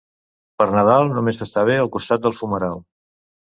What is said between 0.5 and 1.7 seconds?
Per Nadal només s'està